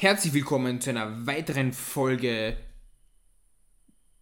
[0.00, 2.56] Herzlich willkommen zu einer weiteren Folge.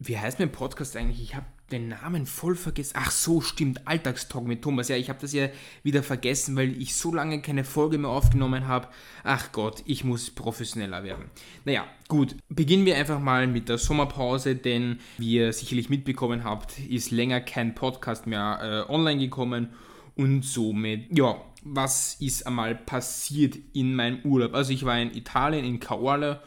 [0.00, 1.22] Wie heißt mein Podcast eigentlich?
[1.22, 2.94] Ich habe den Namen voll vergessen.
[2.96, 3.86] Ach so, stimmt.
[3.86, 4.88] Alltagstalk mit Thomas.
[4.88, 5.50] Ja, ich habe das ja
[5.84, 8.88] wieder vergessen, weil ich so lange keine Folge mehr aufgenommen habe.
[9.22, 11.26] Ach Gott, ich muss professioneller werden.
[11.64, 12.34] Naja, gut.
[12.48, 17.40] Beginnen wir einfach mal mit der Sommerpause, denn wie ihr sicherlich mitbekommen habt, ist länger
[17.40, 19.68] kein Podcast mehr äh, online gekommen.
[20.16, 21.40] Und somit, ja,
[21.74, 24.54] was ist einmal passiert in meinem Urlaub?
[24.54, 26.40] Also ich war in Italien, in Caorle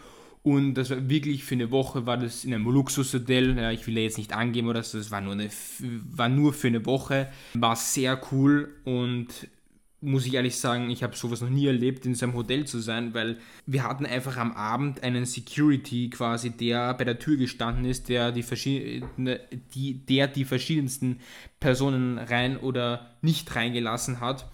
[0.43, 3.57] und das war wirklich für eine Woche, war das in einem Luxushotel.
[3.57, 5.49] Ja, ich will ja jetzt nicht angeben oder so, das war nur, eine,
[5.79, 7.29] war nur für eine Woche.
[7.53, 9.47] War sehr cool und
[10.03, 12.79] muss ich ehrlich sagen, ich habe sowas noch nie erlebt, in so einem Hotel zu
[12.79, 17.85] sein, weil wir hatten einfach am Abend einen Security quasi, der bei der Tür gestanden
[17.85, 18.43] ist, der die,
[19.75, 21.19] die, der die verschiedensten
[21.59, 24.49] Personen rein oder nicht reingelassen hat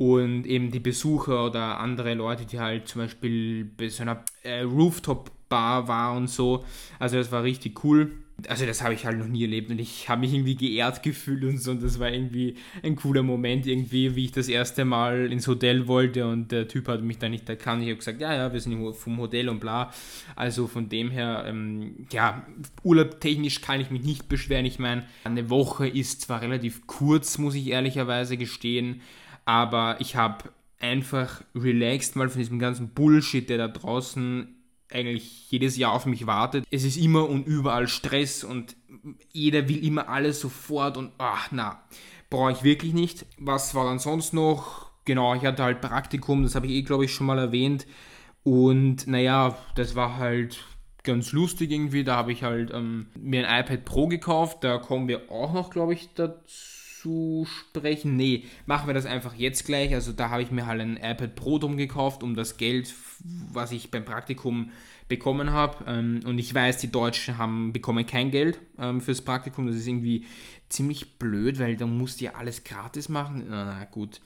[0.00, 4.62] und eben die Besucher oder andere Leute, die halt zum Beispiel bei so einer äh,
[4.62, 6.64] Rooftop-Bar war und so.
[6.98, 8.10] Also das war richtig cool.
[8.48, 11.44] Also das habe ich halt noch nie erlebt und ich habe mich irgendwie geehrt gefühlt
[11.44, 15.30] und so und das war irgendwie ein cooler Moment irgendwie, wie ich das erste Mal
[15.30, 17.82] ins Hotel wollte und der Typ hat mich da nicht erkannt.
[17.82, 19.92] Ich habe gesagt, ja, ja, wir sind vom Hotel und bla.
[20.34, 22.46] Also von dem her, ähm, ja,
[22.82, 24.64] urlaubtechnisch kann ich mich nicht beschweren.
[24.64, 29.02] Ich meine, eine Woche ist zwar relativ kurz, muss ich ehrlicherweise gestehen,
[29.44, 34.56] aber ich habe einfach relaxed mal von diesem ganzen Bullshit, der da draußen
[34.90, 36.64] eigentlich jedes Jahr auf mich wartet.
[36.70, 38.76] Es ist immer und überall Stress und
[39.30, 41.82] jeder will immer alles sofort und ach na,
[42.28, 43.26] brauche ich wirklich nicht.
[43.38, 44.90] Was war dann sonst noch?
[45.04, 47.86] Genau, ich hatte halt Praktikum, das habe ich eh glaube ich schon mal erwähnt
[48.42, 50.64] und naja, das war halt
[51.02, 52.04] ganz lustig irgendwie.
[52.04, 55.70] Da habe ich halt ähm, mir ein iPad Pro gekauft, da kommen wir auch noch
[55.70, 58.16] glaube ich dazu zu sprechen.
[58.16, 59.94] Nee, machen wir das einfach jetzt gleich.
[59.94, 62.94] Also da habe ich mir halt ein iPad Pro drum gekauft, um das Geld,
[63.52, 64.70] was ich beim Praktikum
[65.08, 65.84] bekommen habe.
[65.86, 69.66] Ähm, und ich weiß, die Deutschen haben bekommen kein Geld ähm, fürs Praktikum.
[69.66, 70.26] Das ist irgendwie
[70.68, 73.46] ziemlich blöd, weil da musst du ja alles gratis machen.
[73.48, 74.20] Na, gut.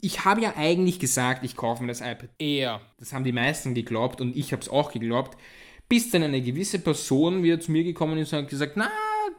[0.00, 2.80] Ich habe ja eigentlich gesagt, ich kaufe mir das iPad eher.
[2.98, 5.36] Das haben die meisten geglaubt und ich habe es auch geglaubt.
[5.88, 8.90] Bis dann eine gewisse Person wieder zu mir gekommen ist und hat gesagt, na,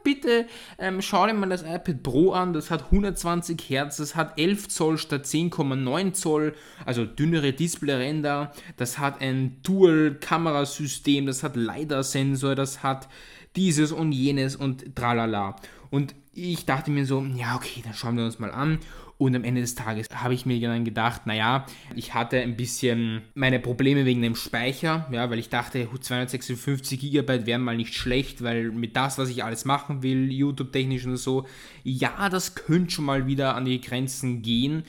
[0.04, 0.46] bitte
[0.78, 2.52] ähm, schau dir mal das iPad Pro an.
[2.52, 6.54] Das hat 120 Hertz, das hat 11 Zoll statt 10,9 Zoll,
[6.86, 8.52] also dünnere Displayränder.
[8.76, 13.08] Das hat ein Dual-Kamerasystem, das hat LiDAR-Sensor, das hat
[13.56, 15.56] dieses und jenes und tralala.
[15.90, 18.78] Und ich dachte mir so, ja, okay, dann schauen wir uns mal an.
[19.16, 23.22] Und am Ende des Tages habe ich mir dann gedacht, naja, ich hatte ein bisschen
[23.34, 28.42] meine Probleme wegen dem Speicher, ja, weil ich dachte, 256 GB wären mal nicht schlecht,
[28.42, 31.46] weil mit das, was ich alles machen will, YouTube-technisch und so,
[31.84, 34.82] ja, das könnte schon mal wieder an die Grenzen gehen.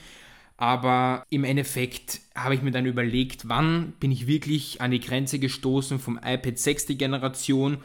[0.56, 5.38] Aber im Endeffekt habe ich mir dann überlegt, wann bin ich wirklich an die Grenze
[5.38, 6.86] gestoßen vom iPad 6.
[6.98, 7.78] Generation.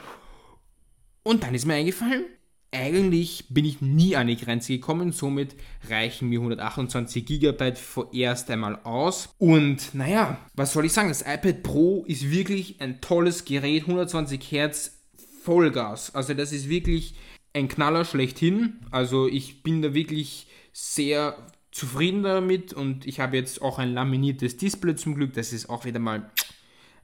[1.24, 2.24] Und dann ist mir eingefallen,
[2.72, 5.56] eigentlich bin ich nie an die Grenze gekommen, somit
[5.90, 9.30] reichen mir 128 GB vorerst einmal aus.
[9.38, 11.10] Und naja, was soll ich sagen?
[11.10, 15.00] Das iPad Pro ist wirklich ein tolles Gerät, 120 Hertz
[15.44, 16.16] Vollgas.
[16.16, 17.16] Also das ist wirklich
[17.54, 18.80] ein Knaller schlechthin.
[18.90, 21.36] Also ich bin da wirklich sehr
[21.72, 25.34] zufrieden damit und ich habe jetzt auch ein laminiertes Display zum Glück.
[25.34, 26.32] Das ist auch wieder mal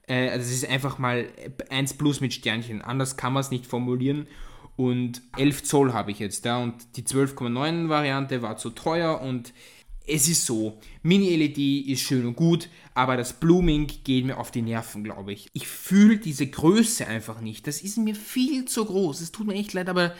[0.08, 1.28] äh, das ist einfach mal
[1.68, 2.82] 1 plus mit Sternchen.
[2.82, 4.26] Anders kann man es nicht formulieren.
[4.78, 9.52] Und 11 Zoll habe ich jetzt da und die 12,9 Variante war zu teuer und
[10.06, 14.62] es ist so, Mini-LED ist schön und gut, aber das Blooming geht mir auf die
[14.62, 15.48] Nerven, glaube ich.
[15.52, 17.66] Ich fühle diese Größe einfach nicht.
[17.66, 19.20] Das ist mir viel zu groß.
[19.20, 20.14] Es tut mir echt leid, aber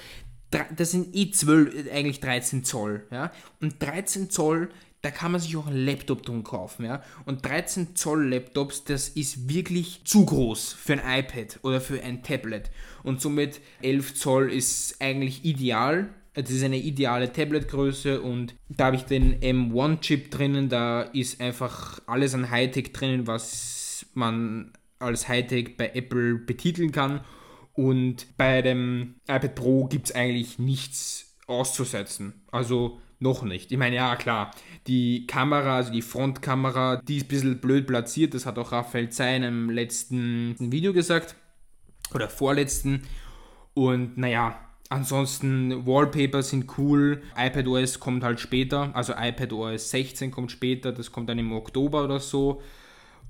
[0.51, 3.07] das sind eh 12, eigentlich 13 Zoll.
[3.13, 3.31] Ja?
[3.61, 4.71] Und 13 Zoll
[5.03, 7.03] da kann man sich auch einen Laptop drum kaufen, ja.
[7.25, 12.23] Und 13 Zoll Laptops, das ist wirklich zu groß für ein iPad oder für ein
[12.23, 12.71] Tablet.
[13.05, 16.09] Und somit 11 Zoll ist eigentlich ideal.
[16.35, 20.69] Das ist eine ideale Tabletgröße und da habe ich den M1-Chip drinnen.
[20.69, 27.21] Da ist einfach alles an Hightech drinnen, was man als Hightech bei Apple betiteln kann.
[27.73, 32.35] Und bei dem iPad Pro gibt es eigentlich nichts auszusetzen.
[32.51, 33.73] Also noch nicht.
[33.73, 34.53] Ich meine, ja, klar,
[34.87, 38.35] die Kamera, also die Frontkamera, die ist ein bisschen blöd platziert.
[38.35, 41.35] Das hat auch Raphael Zein im letzten Video gesagt.
[42.15, 43.03] Oder vorletzten.
[43.75, 47.23] Und naja, ansonsten Wallpaper sind cool.
[47.37, 48.91] iPadOS kommt halt später.
[48.95, 50.93] Also iPadOS 16 kommt später.
[50.93, 52.63] Das kommt dann im Oktober oder so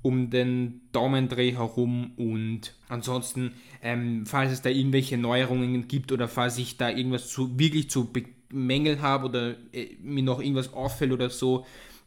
[0.01, 6.57] um den Daumendreh herum und ansonsten, ähm, falls es da irgendwelche Neuerungen gibt oder falls
[6.57, 8.09] ich da irgendwas zu, wirklich zu
[8.51, 11.65] Mängel habe oder äh, mir noch irgendwas auffällt oder so,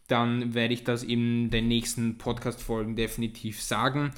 [0.08, 4.12] dann werde ich das in den nächsten Podcast-Folgen definitiv sagen.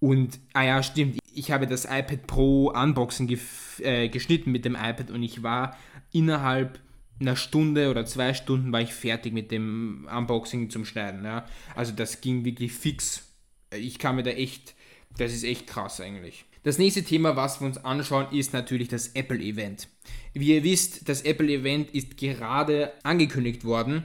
[0.00, 3.38] Und, ah ja, stimmt, ich habe das iPad Pro Unboxing
[3.80, 5.76] äh, geschnitten mit dem iPad und ich war
[6.10, 6.80] innerhalb
[7.20, 11.24] einer Stunde oder zwei Stunden war ich fertig mit dem Unboxing zum Schneiden.
[11.24, 11.44] Ja.
[11.76, 13.28] Also das ging wirklich fix.
[13.74, 14.74] Ich kann mir da echt,
[15.16, 16.46] das ist echt krass eigentlich.
[16.62, 19.88] Das nächste Thema, was wir uns anschauen, ist natürlich das Apple-Event.
[20.34, 24.04] Wie ihr wisst, das Apple-Event ist gerade angekündigt worden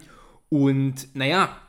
[0.50, 1.60] und naja,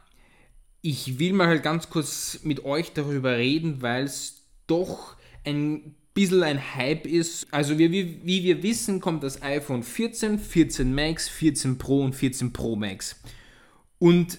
[0.83, 6.44] ich will mal halt ganz kurz mit euch darüber reden, weil es doch ein bisschen
[6.44, 7.49] ein Hype ist.
[7.50, 12.15] Also wie, wie, wie, wir wissen, kommt das iPhone 14, 14 Max, 14 Pro und
[12.15, 13.21] 14 Pro Max.
[13.99, 14.39] Und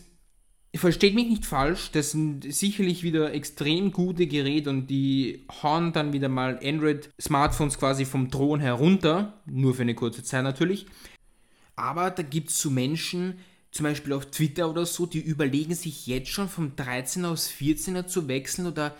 [0.77, 6.13] versteht mich nicht falsch, das sind sicherlich wieder extrem gute Geräte und die hauen dann
[6.13, 10.85] wieder mal Android-Smartphones quasi vom Thron herunter, nur für eine kurze Zeit natürlich.
[11.75, 13.35] Aber da gibt es so Menschen,
[13.71, 18.07] zum Beispiel auf Twitter oder so, die überlegen sich jetzt schon vom 13er aufs 14er
[18.07, 18.95] zu wechseln oder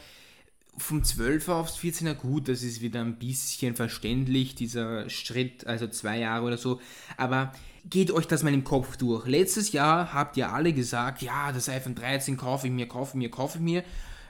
[0.78, 2.14] vom 12er aufs 14er.
[2.14, 6.80] Gut, das ist wieder ein bisschen verständlich, dieser Schritt, also zwei Jahre oder so.
[7.18, 7.52] Aber
[7.89, 9.25] geht euch das mal im Kopf durch.
[9.25, 13.16] Letztes Jahr habt ihr alle gesagt, ja, das iPhone 13 kaufe ich mir, kaufe ich
[13.16, 13.84] mir, kaufe ich mir,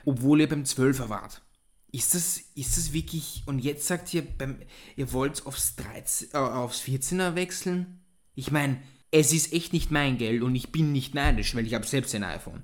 [0.04, 1.42] obwohl ihr beim 12er wart.
[1.90, 4.58] Ist das, ist das wirklich, und jetzt sagt ihr, beim,
[4.96, 8.00] ihr wollt aufs, 13, äh, aufs 14er wechseln?
[8.34, 11.74] Ich meine, es ist echt nicht mein Geld und ich bin nicht neidisch, weil ich
[11.74, 12.62] habe selbst ein iPhone.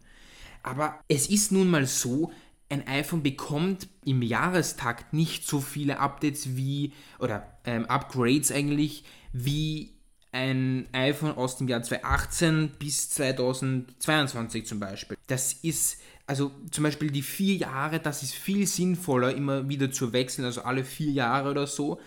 [0.63, 2.33] Aber es ist nun mal so,
[2.69, 9.94] ein iPhone bekommt im Jahrestakt nicht so viele Updates wie, oder ähm, Upgrades eigentlich, wie
[10.35, 15.17] ein iPhone aus dem Jahr 2018 bis 2022 zum Beispiel.
[15.29, 20.13] Das ist, also zum Beispiel die vier Jahre, das ist viel sinnvoller, immer wieder zu
[20.13, 22.01] wechseln, also alle vier Jahre oder so,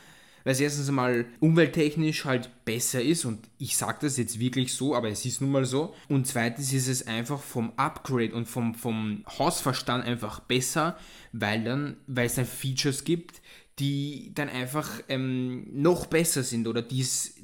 [0.44, 4.94] weil es erstens einmal umwelttechnisch halt besser ist und ich sage das jetzt wirklich so,
[4.94, 5.94] aber es ist nun mal so.
[6.10, 10.98] Und zweitens ist es einfach vom Upgrade und vom, vom Hausverstand einfach besser,
[11.32, 13.42] weil dann, weil es dann Features gibt,
[13.80, 17.36] die dann einfach ähm, noch besser sind oder die es,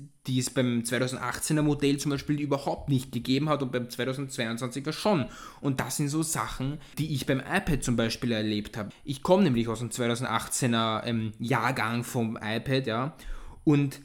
[0.54, 5.26] beim 2018er Modell zum Beispiel überhaupt nicht gegeben hat und beim 2022er schon.
[5.62, 8.90] Und das sind so Sachen, die ich beim iPad zum Beispiel erlebt habe.
[9.04, 13.18] Ich komme nämlich aus dem 2018er ähm, Jahrgang vom iPad, ja,
[13.64, 14.02] und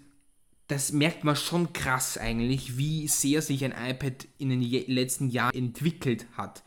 [0.66, 5.56] das merkt man schon krass eigentlich, wie sehr sich ein iPad in den letzten Jahren
[5.56, 6.62] entwickelt hat.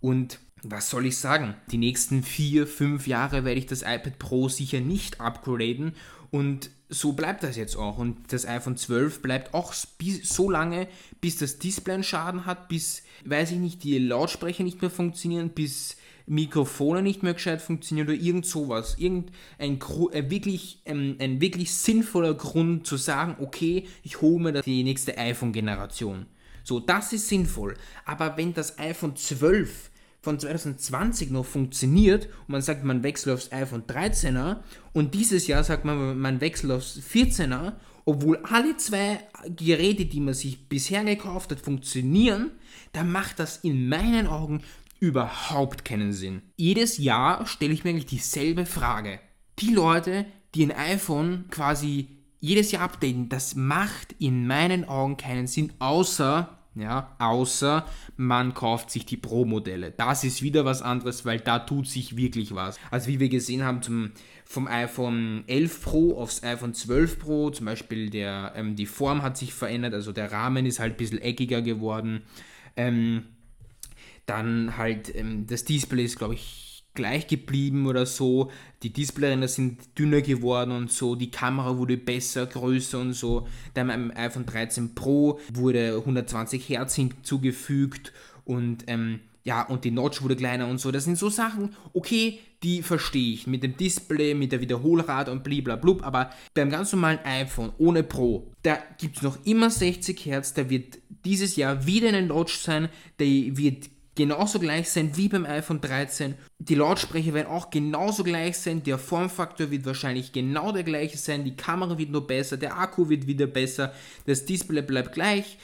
[0.00, 1.54] Und was soll ich sagen?
[1.70, 5.94] Die nächsten vier, fünf Jahre werde ich das iPad Pro sicher nicht upgraden
[6.30, 7.98] und so bleibt das jetzt auch.
[7.98, 10.88] Und das iPhone 12 bleibt auch so lange,
[11.20, 15.50] bis das Display einen Schaden hat, bis, weiß ich nicht, die Lautsprecher nicht mehr funktionieren,
[15.50, 18.96] bis Mikrofone nicht mehr gescheit funktionieren oder irgend sowas.
[18.98, 24.84] Irgendein ein wirklich, ähm, ein wirklich sinnvoller Grund zu sagen, okay, ich hole mir die
[24.84, 26.26] nächste iPhone-Generation.
[26.62, 27.74] So, das ist sinnvoll.
[28.04, 29.90] Aber wenn das iPhone 12
[30.22, 34.58] von 2020 noch funktioniert und man sagt, man wechselt aufs iPhone 13er
[34.92, 37.72] und dieses Jahr sagt man, man wechselt aufs 14er,
[38.04, 39.20] obwohl alle zwei
[39.56, 42.52] Geräte, die man sich bisher gekauft hat, funktionieren,
[42.92, 44.62] dann macht das in meinen Augen
[45.00, 46.42] überhaupt keinen Sinn.
[46.56, 49.18] Jedes Jahr stelle ich mir eigentlich dieselbe Frage.
[49.58, 52.08] Die Leute, die ein iPhone quasi
[52.38, 57.84] jedes Jahr updaten, das macht in meinen Augen keinen Sinn, außer ja, außer
[58.16, 59.90] man kauft sich die Pro-Modelle.
[59.90, 62.78] Das ist wieder was anderes, weil da tut sich wirklich was.
[62.90, 64.12] Also wie wir gesehen haben, zum,
[64.44, 69.36] vom iPhone 11 Pro aufs iPhone 12 Pro, zum Beispiel der, ähm, die Form hat
[69.36, 72.22] sich verändert, also der Rahmen ist halt ein bisschen eckiger geworden.
[72.76, 73.24] Ähm,
[74.24, 78.50] dann halt ähm, das Display ist, glaube ich, gleich geblieben oder so.
[78.82, 81.14] Die Displayränder sind dünner geworden und so.
[81.14, 83.46] Die Kamera wurde besser, größer und so.
[83.74, 88.12] Dann beim iPhone 13 Pro wurde 120 Hertz hinzugefügt
[88.44, 90.92] und ähm, ja, und die Notch wurde kleiner und so.
[90.92, 93.46] Das sind so Sachen, okay, die verstehe ich.
[93.46, 96.04] Mit dem Display, mit der Wiederholrate und bliblablub.
[96.04, 100.54] Aber beim ganz normalen iPhone ohne Pro, da gibt es noch immer 60 Hertz.
[100.54, 102.88] Da wird dieses Jahr wieder eine Notch sein.
[103.18, 106.34] Der wird genauso gleich sein wie beim iPhone 13.
[106.58, 108.82] Die Lautsprecher werden auch genauso gleich sein.
[108.82, 111.44] Der Formfaktor wird wahrscheinlich genau der gleiche sein.
[111.44, 112.56] Die Kamera wird nur besser.
[112.56, 113.92] Der Akku wird wieder besser.
[114.26, 115.58] Das Display bleibt gleich.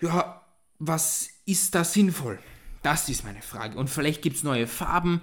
[0.00, 0.42] Ja,
[0.78, 2.38] was ist da sinnvoll?
[2.82, 3.78] Das ist meine Frage.
[3.78, 5.20] Und vielleicht gibt es neue Farben.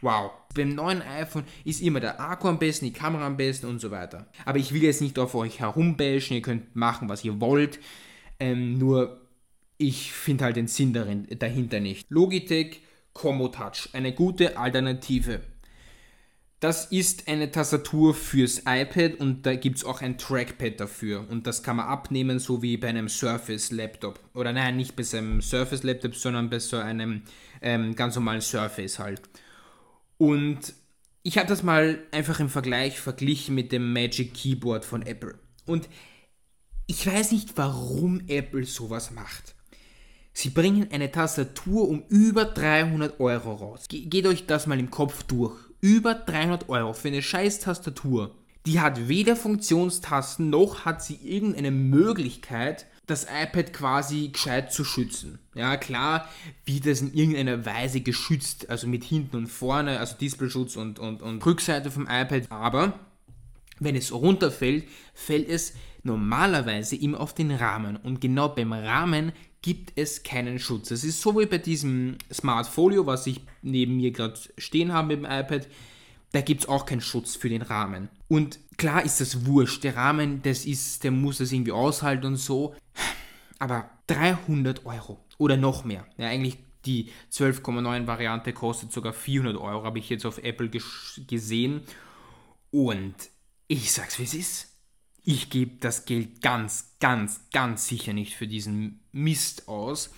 [0.00, 0.30] Wow.
[0.54, 3.90] Beim neuen iPhone ist immer der Akku am besten, die Kamera am besten und so
[3.90, 4.26] weiter.
[4.44, 6.36] Aber ich will jetzt nicht auf euch herumbashen.
[6.36, 7.78] Ihr könnt machen, was ihr wollt.
[8.40, 9.19] Ähm, nur
[9.80, 12.10] ich finde halt den Sinn darin, dahinter nicht.
[12.10, 12.82] Logitech
[13.14, 15.40] Combo Touch, eine gute Alternative.
[16.60, 21.26] Das ist eine Tastatur fürs iPad und da gibt es auch ein Trackpad dafür.
[21.30, 24.20] Und das kann man abnehmen, so wie bei einem Surface Laptop.
[24.34, 27.22] Oder nein, nicht bei einem Surface Laptop, sondern bei so einem
[27.62, 29.22] ähm, ganz normalen Surface halt.
[30.18, 30.74] Und
[31.22, 35.38] ich habe das mal einfach im Vergleich verglichen mit dem Magic Keyboard von Apple.
[35.64, 35.88] Und
[36.86, 39.54] ich weiß nicht, warum Apple sowas macht.
[40.32, 43.86] Sie bringen eine Tastatur um über 300 Euro raus.
[43.88, 45.54] Ge geht euch das mal im Kopf durch.
[45.80, 48.34] Über 300 Euro für eine scheiß Tastatur.
[48.66, 55.38] Die hat weder Funktionstasten noch hat sie irgendeine Möglichkeit, das iPad quasi gescheit zu schützen.
[55.54, 56.28] Ja, klar,
[56.64, 61.22] wie das in irgendeiner Weise geschützt, also mit hinten und vorne, also Displayschutz und, und,
[61.22, 63.00] und Rückseite vom iPad, aber
[63.80, 64.84] wenn es runterfällt,
[65.14, 65.72] fällt es
[66.02, 67.96] normalerweise immer auf den Rahmen.
[67.96, 69.32] Und genau beim Rahmen
[69.62, 70.90] gibt es keinen Schutz.
[70.90, 75.08] Es ist so wie bei diesem Smart Folio, was ich neben mir gerade stehen habe
[75.08, 75.68] mit dem iPad.
[76.32, 78.08] Da gibt es auch keinen Schutz für den Rahmen.
[78.28, 79.84] Und klar ist das wurscht.
[79.84, 82.74] Der Rahmen, das ist, der muss das irgendwie aushalten und so.
[83.58, 86.06] Aber 300 Euro oder noch mehr.
[86.16, 90.70] Ja, eigentlich die 12,9 Variante kostet sogar 400 Euro, habe ich jetzt auf Apple
[91.26, 91.82] gesehen.
[92.70, 93.14] Und
[93.66, 94.66] ich sag's wie es ist.
[95.22, 100.10] Ich gebe das Geld ganz, ganz, ganz sicher nicht für diesen Mist aus,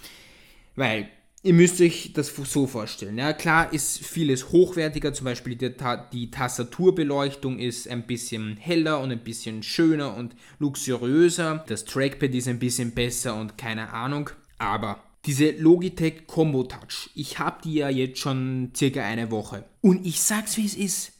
[0.77, 1.09] weil
[1.43, 3.19] ihr müsst euch das so vorstellen.
[3.19, 5.75] Ja, klar ist vieles hochwertiger, zum Beispiel die,
[6.13, 11.65] die Tastaturbeleuchtung ist ein bisschen heller und ein bisschen schöner und luxuriöser.
[11.69, 14.31] Das Trackpad ist ein bisschen besser und keine Ahnung.
[14.59, 19.65] Aber diese Logitech Combo Touch, ich habe die ja jetzt schon circa eine Woche.
[19.81, 21.13] Und ich sag's wie es ist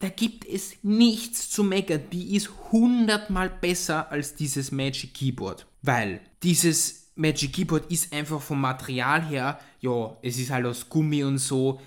[0.00, 2.02] da gibt es nichts zu meckern.
[2.10, 5.66] Die ist hundertmal besser als dieses Magic Keyboard.
[5.82, 11.22] Weil dieses Magic Keyboard ist einfach vom Material her, ja, es ist halt aus Gummi
[11.24, 11.80] und so,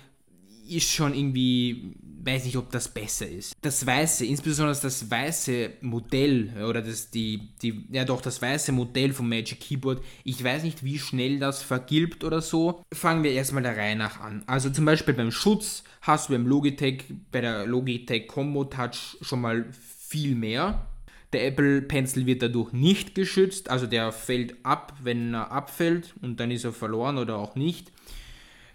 [0.68, 3.54] ist schon irgendwie, weiß nicht, ob das besser ist.
[3.60, 9.12] Das weiße, insbesondere das weiße Modell, oder das, die, die, ja doch, das weiße Modell
[9.12, 12.82] vom Magic Keyboard, ich weiß nicht, wie schnell das vergilbt oder so.
[12.92, 14.42] Fangen wir erstmal der Reihe nach an.
[14.46, 19.40] Also zum Beispiel beim Schutz hast du beim Logitech, bei der Logitech Combo Touch schon
[19.40, 20.86] mal viel mehr.
[21.34, 26.38] Der Apple Pencil wird dadurch nicht geschützt, also der fällt ab, wenn er abfällt und
[26.38, 27.90] dann ist er verloren oder auch nicht.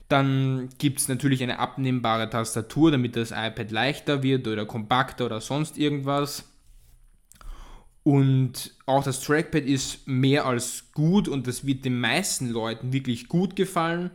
[0.10, 5.40] Dann gibt es natürlich eine abnehmbare Tastatur, damit das iPad leichter wird oder kompakter oder
[5.40, 6.50] sonst irgendwas.
[8.04, 13.30] Und auch das Trackpad ist mehr als gut und das wird den meisten Leuten wirklich
[13.30, 14.12] gut gefallen.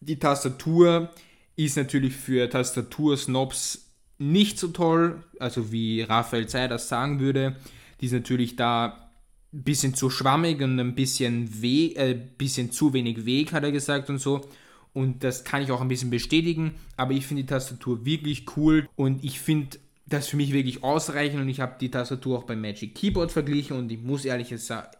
[0.00, 1.10] Die Tastatur
[1.56, 3.84] ist natürlich für Tastatursnobs
[4.18, 7.56] nicht so toll, also wie Raphael Zey das sagen würde.
[8.00, 9.10] Die ist natürlich da
[9.52, 13.72] ein bisschen zu schwammig und ein bisschen, weh, äh, bisschen zu wenig Weg, hat er
[13.72, 14.48] gesagt und so.
[14.92, 18.88] Und das kann ich auch ein bisschen bestätigen, aber ich finde die Tastatur wirklich cool
[18.94, 22.60] und ich finde das für mich wirklich ausreichend und ich habe die Tastatur auch beim
[22.60, 24.54] Magic Keyboard verglichen und ich muss ehrlich,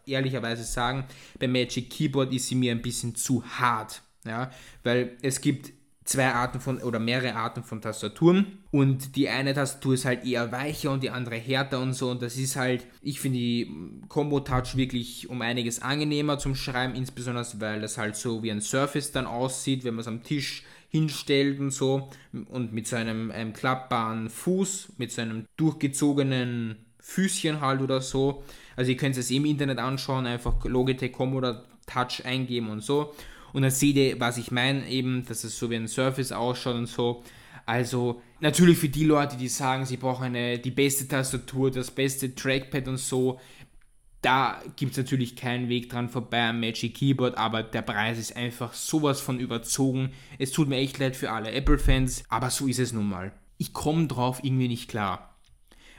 [0.06, 1.04] ehrlicherweise sagen,
[1.38, 4.50] beim Magic Keyboard ist sie mir ein bisschen zu hart, ja,
[4.82, 5.72] weil es gibt
[6.04, 8.58] zwei Arten von oder mehrere Arten von Tastaturen.
[8.70, 12.10] Und die eine Tastatur ist halt eher weicher und die andere härter und so.
[12.10, 13.74] Und das ist halt, ich finde die
[14.08, 18.60] Combo Touch wirklich um einiges angenehmer zum Schreiben, insbesondere weil das halt so wie ein
[18.60, 22.10] Surface dann aussieht, wenn man es am Tisch hinstellt und so.
[22.48, 28.44] Und mit so einem, einem klappbaren Fuß, mit so einem durchgezogenen Füßchen halt oder so.
[28.76, 31.40] Also ihr könnt es im Internet anschauen, einfach Logitech Combo
[31.86, 33.14] Touch eingeben und so
[33.54, 36.74] und dann seht ihr, was ich meine, eben, dass es so wie ein Surface ausschaut
[36.74, 37.22] und so.
[37.66, 42.34] Also natürlich für die Leute, die sagen, sie brauchen eine, die beste Tastatur, das beste
[42.34, 43.40] Trackpad und so,
[44.20, 48.34] da gibt es natürlich keinen Weg dran vorbei am Magic Keyboard, aber der Preis ist
[48.36, 50.10] einfach sowas von überzogen.
[50.38, 53.32] Es tut mir echt leid für alle Apple-Fans, aber so ist es nun mal.
[53.58, 55.36] Ich komme drauf irgendwie nicht klar.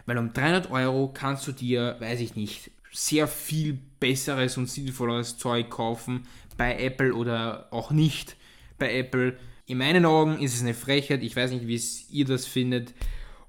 [0.05, 5.37] Weil um 300 Euro kannst du dir, weiß ich nicht, sehr viel besseres und sinnvolleres
[5.37, 8.35] Zeug kaufen, bei Apple oder auch nicht
[8.77, 9.37] bei Apple.
[9.65, 11.23] In meinen Augen ist es eine Frechheit.
[11.23, 11.81] Ich weiß nicht, wie
[12.15, 12.93] ihr das findet.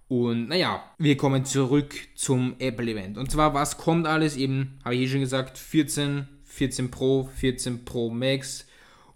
[0.09, 3.19] Und naja, wir kommen zurück zum Apple-Event.
[3.19, 4.37] Und zwar, was kommt alles?
[4.37, 8.67] Eben, habe ich eh schon gesagt, 14, 14 Pro, 14 Pro Max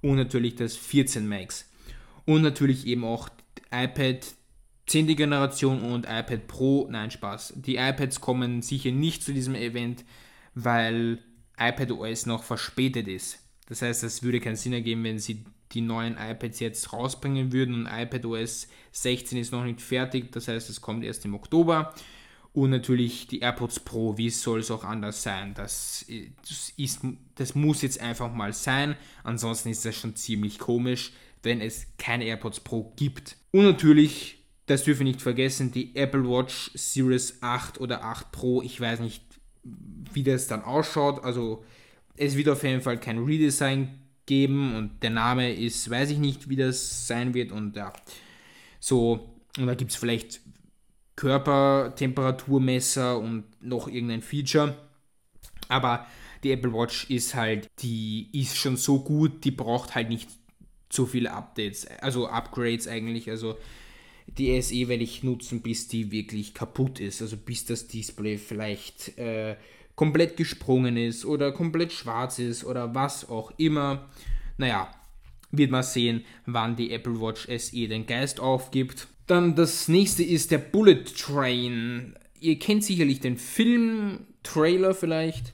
[0.03, 1.71] und natürlich das 14 Max.
[2.25, 3.29] Und natürlich eben auch
[3.71, 4.27] iPad
[4.87, 5.15] 10.
[5.15, 6.89] Generation und iPad Pro.
[6.91, 7.55] Nein, Spaß.
[7.57, 10.05] Die iPads kommen sicher nicht zu diesem Event,
[10.55, 11.21] weil
[11.57, 13.39] iPadOS noch verspätet ist.
[13.71, 17.75] Das heißt, es würde keinen Sinn ergeben, wenn sie die neuen iPads jetzt rausbringen würden
[17.77, 20.33] und iPadOS 16 ist noch nicht fertig.
[20.33, 21.95] Das heißt, es kommt erst im Oktober.
[22.53, 25.55] Und natürlich die AirPods Pro, wie soll es auch anders sein?
[25.55, 26.05] Das,
[26.49, 27.03] das, ist,
[27.37, 28.97] das muss jetzt einfach mal sein.
[29.23, 31.13] Ansonsten ist das schon ziemlich komisch,
[31.45, 33.37] wenn es keine AirPods Pro gibt.
[33.53, 38.63] Und natürlich, das dürfen wir nicht vergessen, die Apple Watch Series 8 oder 8 Pro.
[38.63, 39.23] Ich weiß nicht,
[39.63, 41.23] wie das dann ausschaut.
[41.23, 41.65] Also
[42.17, 46.49] es wird auf jeden Fall kein Redesign geben und der Name ist, weiß ich nicht,
[46.49, 47.93] wie das sein wird und ja,
[48.79, 50.41] So, und da gibt es vielleicht
[51.17, 54.77] Körpertemperaturmesser und noch irgendein Feature.
[55.69, 56.07] Aber
[56.43, 60.29] die Apple Watch ist halt, die ist schon so gut, die braucht halt nicht
[60.91, 63.31] so viele Updates, also Upgrades eigentlich.
[63.31, 63.57] Also
[64.27, 67.21] die SE werde ich nutzen, bis die wirklich kaputt ist.
[67.21, 69.57] Also bis das Display vielleicht äh,
[70.01, 74.09] komplett gesprungen ist oder komplett schwarz ist oder was auch immer.
[74.57, 74.91] Naja,
[75.51, 79.09] wird man sehen, wann die Apple Watch SE den Geist aufgibt.
[79.27, 82.15] Dann das nächste ist der Bullet Train.
[82.41, 85.53] Ihr kennt sicherlich den Film, Trailer vielleicht.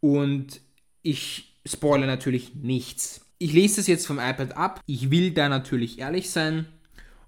[0.00, 0.62] Und
[1.02, 3.26] ich spoilere natürlich nichts.
[3.36, 4.80] Ich lese das jetzt vom iPad ab.
[4.86, 6.66] Ich will da natürlich ehrlich sein.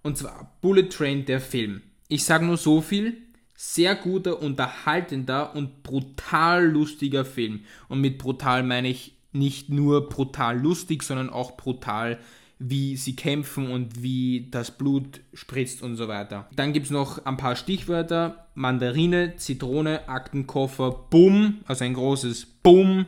[0.03, 1.83] Und zwar Bullet Train, der Film.
[2.09, 3.24] Ich sage nur so viel.
[3.55, 7.61] Sehr guter, unterhaltender und brutal lustiger Film.
[7.89, 12.19] Und mit brutal meine ich nicht nur brutal lustig, sondern auch brutal
[12.59, 16.49] wie sie kämpfen und wie das Blut spritzt und so weiter.
[16.55, 18.47] Dann gibt es noch ein paar Stichwörter.
[18.55, 23.07] Mandarine, Zitrone, Aktenkoffer, Bumm, also ein großes Bumm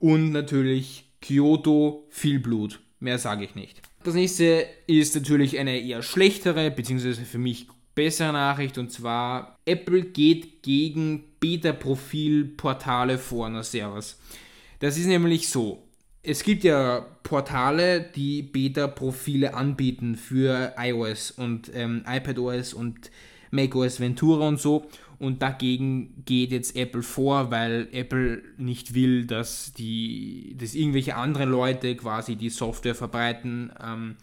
[0.00, 2.80] und natürlich Kyoto, viel Blut.
[2.98, 3.80] Mehr sage ich nicht.
[4.02, 10.02] Das nächste ist natürlich eine eher schlechtere, beziehungsweise für mich bessere Nachricht und zwar Apple
[10.02, 13.48] geht gegen Beta-Profil-Portale vor.
[13.48, 14.18] Na servus.
[14.78, 15.82] Das ist nämlich so
[16.22, 23.10] es gibt ja Portale, die Beta-Profile anbieten für iOS und ähm, iPadOS und
[23.50, 24.86] macOS Ventura und so.
[25.18, 31.50] Und dagegen geht jetzt Apple vor, weil Apple nicht will, dass, die, dass irgendwelche anderen
[31.50, 34.16] Leute quasi die Software verbreiten ähm,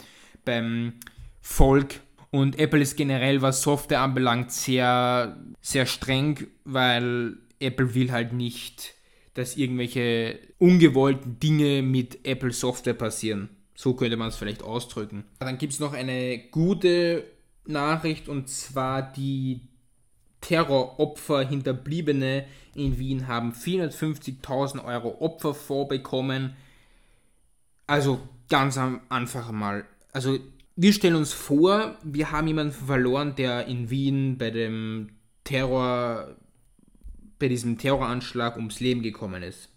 [0.46, 0.94] beim
[1.42, 2.02] Volk.
[2.32, 8.94] Und Apple ist generell, was Software anbelangt, sehr, sehr streng, weil Apple will halt nicht
[9.40, 13.50] dass irgendwelche ungewollten Dinge mit Apple Software passieren.
[13.74, 15.24] So könnte man es vielleicht ausdrücken.
[15.40, 17.24] Dann gibt es noch eine gute
[17.66, 19.62] Nachricht und zwar die
[20.42, 26.56] Terroropfer Hinterbliebene in Wien haben 450.000 Euro Opfer vorbekommen.
[27.88, 29.86] Also ganz am Anfang mal.
[30.12, 30.38] Also
[30.82, 35.10] wir stellen uns vor, wir haben jemanden verloren, der in Wien bei dem
[35.44, 36.38] Terror
[37.38, 39.68] bei diesem Terroranschlag ums Leben gekommen ist.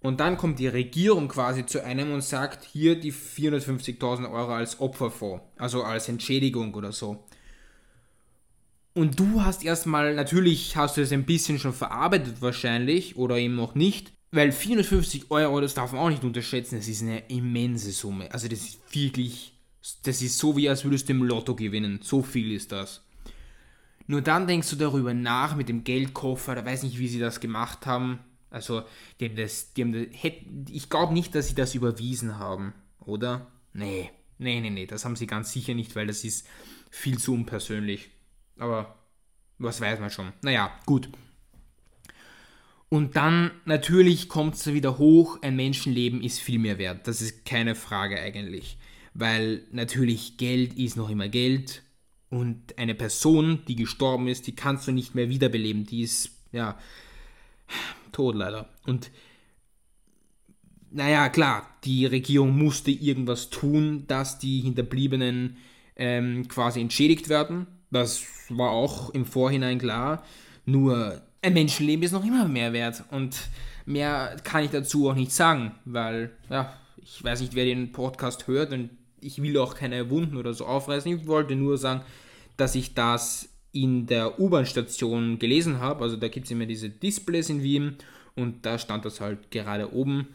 [0.00, 4.80] Und dann kommt die Regierung quasi zu einem und sagt, hier die 450.000 Euro als
[4.80, 7.26] Opferfonds, also als Entschädigung oder so.
[8.94, 13.54] Und du hast erstmal, natürlich hast du es ein bisschen schon verarbeitet wahrscheinlich oder eben
[13.54, 17.92] noch nicht, weil 450 Euro, das darf man auch nicht unterschätzen, das ist eine immense
[17.92, 18.32] Summe.
[18.32, 19.55] Also das ist wirklich,
[20.02, 22.00] das ist so wie als würdest du im Lotto gewinnen.
[22.02, 23.02] So viel ist das.
[24.06, 27.40] Nur dann denkst du darüber nach mit dem Geldkoffer, da weiß nicht, wie sie das
[27.40, 28.20] gemacht haben.
[28.50, 28.82] Also,
[29.18, 30.06] die haben das, die haben das,
[30.70, 33.50] ich glaube nicht, dass sie das überwiesen haben, oder?
[33.72, 36.46] Nee, nee, nee, nee, das haben sie ganz sicher nicht, weil das ist
[36.90, 38.10] viel zu unpersönlich.
[38.58, 38.96] Aber
[39.58, 40.32] was weiß man schon.
[40.42, 41.10] Naja, gut.
[42.88, 47.08] Und dann natürlich kommt es wieder hoch, ein Menschenleben ist viel mehr wert.
[47.08, 48.78] Das ist keine Frage eigentlich.
[49.18, 51.82] Weil natürlich Geld ist noch immer Geld
[52.28, 55.86] und eine Person, die gestorben ist, die kannst du nicht mehr wiederbeleben.
[55.86, 56.78] Die ist, ja,
[58.12, 58.68] tot leider.
[58.84, 59.10] Und
[60.90, 65.56] naja, klar, die Regierung musste irgendwas tun, dass die Hinterbliebenen
[65.96, 67.66] ähm, quasi entschädigt werden.
[67.90, 70.24] Das war auch im Vorhinein klar.
[70.66, 73.04] Nur ein Menschenleben ist noch immer mehr wert.
[73.10, 73.48] Und
[73.86, 78.46] mehr kann ich dazu auch nicht sagen, weil, ja, ich weiß nicht, wer den Podcast
[78.46, 81.12] hört und ich will auch keine Wunden oder so aufreißen.
[81.20, 82.02] Ich wollte nur sagen,
[82.56, 86.04] dass ich das in der U-Bahn-Station gelesen habe.
[86.04, 87.96] Also da gibt es immer diese Displays in Wien
[88.34, 90.28] und da stand das halt gerade oben.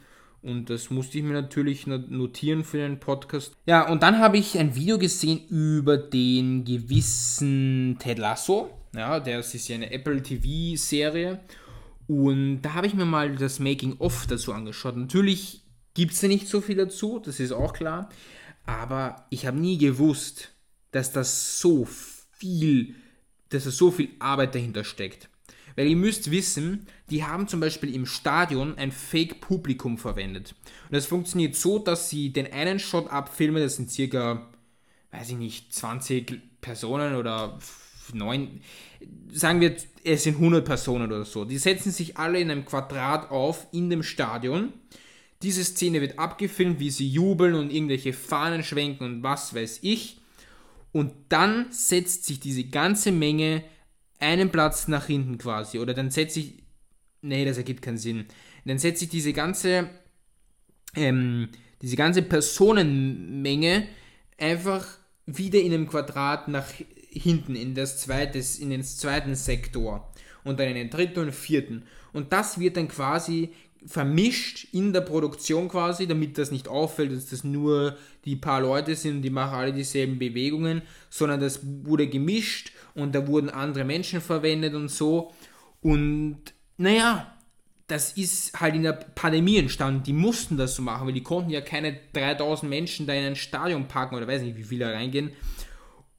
[0.44, 3.56] Und das musste ich mir natürlich notieren für den Podcast.
[3.68, 8.72] Ja, und dann habe ich ein Video gesehen über den gewissen Ted Lasso.
[8.96, 11.40] Ja, das ist ja eine Apple TV-Serie.
[12.08, 14.98] Und da habe ich mir mal das Making-of dazu angeschaut.
[14.98, 15.62] Natürlich
[15.94, 18.10] gibt es nicht so viel dazu, das ist auch klar.
[18.66, 20.52] Aber ich habe nie gewusst,
[20.92, 21.88] dass das so
[22.32, 22.96] viel,
[23.50, 25.30] dass da so viel Arbeit dahinter steckt.
[25.76, 30.54] Weil ihr müsst wissen, die haben zum Beispiel im Stadion ein Fake-Publikum verwendet.
[30.90, 34.50] Und das funktioniert so, dass sie den einen Shot abfilmen, das sind circa,
[35.12, 37.58] weiß ich nicht, 20 Personen oder
[38.14, 38.62] 9,
[39.32, 41.46] sagen wir, es sind 100 Personen oder so.
[41.46, 44.74] Die setzen sich alle in einem Quadrat auf in dem Stadion.
[45.42, 50.22] Diese Szene wird abgefilmt, wie sie jubeln und irgendwelche Fahnen schwenken und was weiß ich.
[50.92, 53.64] Und dann setzt sich diese ganze Menge
[54.20, 55.80] einen Platz nach hinten quasi.
[55.80, 56.64] Oder dann setzt sich.
[57.22, 58.26] Nee, das ergibt keinen Sinn.
[58.66, 59.90] Dann setzt sich diese ganze.
[60.96, 61.50] Ähm,
[61.82, 63.88] diese ganze Personenmenge
[64.38, 64.86] einfach
[65.26, 66.68] wieder in einem Quadrat nach
[67.10, 70.12] hinten in das zweite, in den zweiten Sektor
[70.44, 71.84] und dann in den dritten und vierten.
[72.14, 73.50] Und das wird dann quasi
[73.86, 78.96] vermischt in der Produktion quasi, damit das nicht auffällt, dass das nur die paar Leute
[78.96, 83.84] sind und die machen alle dieselben Bewegungen, sondern das wurde gemischt und da wurden andere
[83.84, 85.34] Menschen verwendet und so.
[85.82, 86.40] Und
[86.78, 87.36] naja,
[87.88, 90.04] das ist halt in der Pandemie entstanden.
[90.04, 93.36] Die mussten das so machen, weil die konnten ja keine 3000 Menschen da in ein
[93.36, 95.32] Stadion packen oder weiß nicht, wie viele reingehen.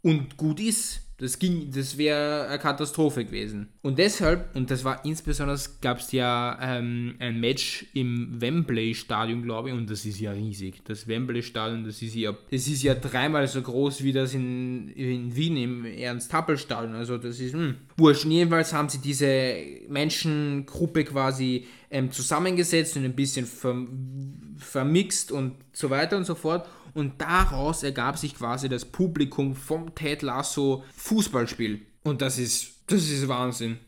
[0.03, 3.69] Und gut ist, das ging, das wäre eine Katastrophe gewesen.
[3.81, 9.69] Und deshalb, und das war insbesondere, gab es ja ähm, ein Match im Wembley-Stadion, glaube
[9.69, 10.83] ich, und das ist ja riesig.
[10.85, 15.37] Das Wembley-Stadion, das ist ja, das ist ja dreimal so groß wie das in, in
[15.37, 16.97] Wien im Ernst-Happel-Stadion.
[16.97, 18.25] Also das ist, mh, hm, wurscht.
[18.25, 19.55] Jedenfalls haben sie diese
[19.89, 23.47] Menschengruppe quasi ähm, zusammengesetzt und ein bisschen
[24.57, 26.67] vermixt und so weiter und so fort.
[26.95, 31.81] Und daraus ergab sich quasi das Publikum vom Ted Lasso Fußballspiel.
[32.03, 33.79] Und das ist, das ist Wahnsinn.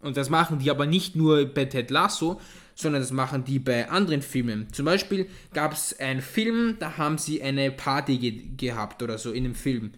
[0.00, 2.40] Und das machen die aber nicht nur bei Ted Lasso,
[2.74, 4.72] sondern das machen die bei anderen Filmen.
[4.72, 9.32] Zum Beispiel gab es einen Film, da haben sie eine Party ge gehabt oder so
[9.32, 9.92] in dem Film.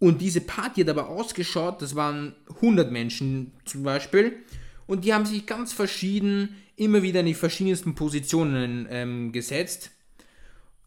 [0.00, 4.36] Und diese Party hat aber ausgeschaut, das waren 100 Menschen zum Beispiel.
[4.86, 9.93] Und die haben sich ganz verschieden, immer wieder in die verschiedensten Positionen ähm, gesetzt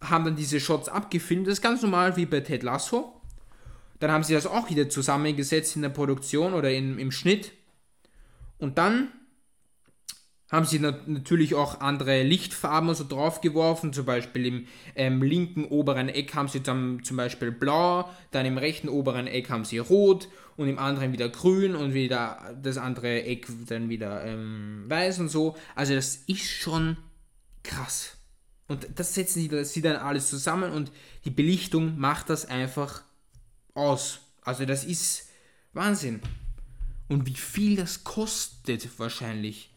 [0.01, 1.47] haben dann diese Shots abgefilmt.
[1.47, 3.21] Das ist ganz normal wie bei Ted Lasso.
[3.99, 7.51] Dann haben sie das auch wieder zusammengesetzt in der Produktion oder in, im Schnitt.
[8.59, 9.09] Und dann
[10.51, 13.91] haben sie natürlich auch andere Lichtfarben so draufgeworfen.
[13.91, 18.57] Zum Beispiel im ähm, linken oberen Eck haben sie dann zum Beispiel blau, dann im
[18.57, 23.23] rechten oberen Eck haben sie rot und im anderen wieder grün und wieder das andere
[23.23, 25.57] Eck dann wieder ähm, weiß und so.
[25.75, 26.97] Also das ist schon
[27.63, 28.16] krass.
[28.67, 30.91] Und das setzen sie dann alles zusammen und
[31.23, 33.03] die Belichtung macht das einfach
[33.73, 34.19] aus.
[34.41, 35.29] Also das ist
[35.73, 36.21] Wahnsinn.
[37.07, 39.73] Und wie viel das kostet wahrscheinlich.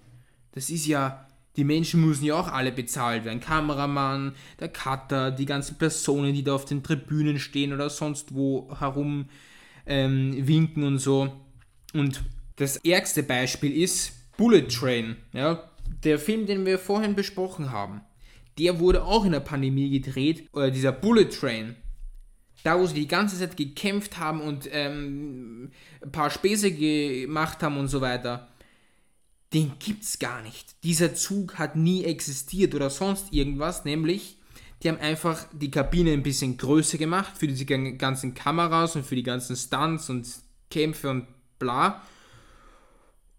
[0.53, 3.39] Das ist ja, die Menschen müssen ja auch alle bezahlt werden.
[3.39, 8.75] Kameramann, der Cutter, die ganzen Personen, die da auf den Tribünen stehen oder sonst wo
[8.81, 9.29] herum
[9.87, 11.33] ähm, winken und so.
[11.95, 12.25] Und
[12.57, 15.17] das ärgste Beispiel ist Bullet Train.
[15.33, 15.71] Ja,
[16.03, 18.01] der Film, den wir vorhin besprochen haben
[18.61, 21.77] der wurde auch in der Pandemie gedreht, oder dieser Bullet Train.
[22.63, 25.71] Da, wo sie die ganze Zeit gekämpft haben und ähm,
[26.03, 28.49] ein paar Späße gemacht haben und so weiter.
[29.55, 30.77] Den gibt's gar nicht.
[30.85, 34.37] Dieser Zug hat nie existiert oder sonst irgendwas, nämlich
[34.83, 39.17] die haben einfach die Kabine ein bisschen größer gemacht für diese ganzen Kameras und für
[39.17, 40.27] die ganzen Stunts und
[40.71, 41.27] Kämpfe und
[41.59, 42.03] bla.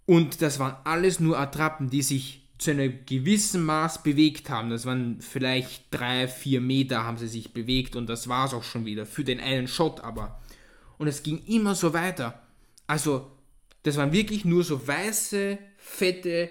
[0.05, 4.69] Und das waren alles nur Attrappen, die sich zu einem gewissen Maß bewegt haben.
[4.69, 8.63] Das waren vielleicht drei, vier Meter haben sie sich bewegt und das war es auch
[8.63, 10.39] schon wieder für den einen Shot aber.
[10.99, 12.39] Und es ging immer so weiter.
[12.85, 13.31] Also,
[13.81, 16.49] das waren wirklich nur so weiße, fette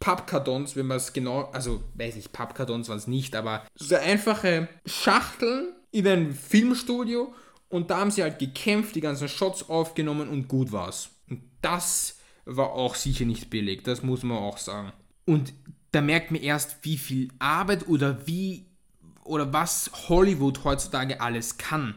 [0.00, 4.68] Pappkartons, wenn man es genau, also weiß ich, Pappkartons waren es nicht, aber so einfache
[4.86, 7.34] Schachteln in einem Filmstudio
[7.68, 11.10] und da haben sie halt gekämpft, die ganzen Shots aufgenommen und gut war's.
[11.28, 14.94] Und das war auch sicher nicht billig, das muss man auch sagen.
[15.26, 15.52] Und
[15.92, 18.66] da merkt man erst, wie viel Arbeit oder wie
[19.24, 21.94] oder was Hollywood heutzutage alles kann.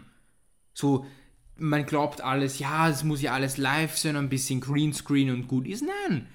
[0.74, 1.06] So,
[1.58, 5.68] man glaubt alles, ja, es muss ja alles live sein, ein bisschen Greenscreen und gut
[5.68, 5.84] ist.
[5.84, 6.28] Nein,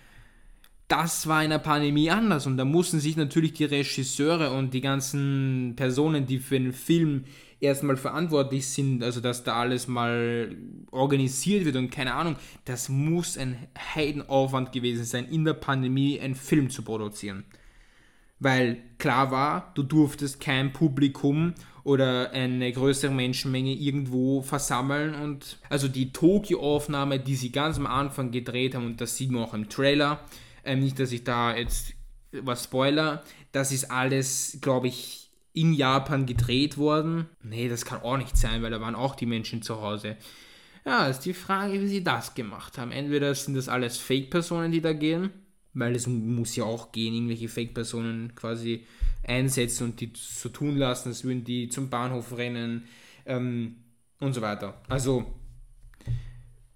[0.88, 4.80] das war in der Pandemie anders und da mussten sich natürlich die Regisseure und die
[4.80, 7.24] ganzen Personen, die für den Film
[7.62, 10.54] erstmal verantwortlich sind, also dass da alles mal
[10.90, 13.56] organisiert wird und keine Ahnung, das muss ein
[13.94, 17.44] Heidenaufwand gewesen sein, in der Pandemie einen Film zu produzieren.
[18.40, 25.86] Weil klar war, du durftest kein Publikum oder eine größere Menschenmenge irgendwo versammeln und also
[25.86, 29.68] die Tokio-Aufnahme, die sie ganz am Anfang gedreht haben und das sieht man auch im
[29.68, 30.20] Trailer,
[30.64, 31.94] ähm, nicht, dass ich da jetzt
[32.32, 33.22] was spoiler,
[33.52, 35.21] das ist alles, glaube ich,
[35.52, 37.28] in Japan gedreht worden?
[37.42, 40.16] Nee, das kann auch nicht sein, weil da waren auch die Menschen zu Hause.
[40.84, 42.90] Ja, ist die Frage, wie sie das gemacht haben.
[42.90, 45.30] Entweder sind das alles Fake-Personen, die da gehen,
[45.74, 48.84] weil es muss ja auch gehen, irgendwelche Fake-Personen quasi
[49.22, 52.84] einsetzen und die so tun lassen, als würden die zum Bahnhof rennen
[53.26, 53.76] ähm,
[54.18, 54.80] und so weiter.
[54.88, 55.32] Also,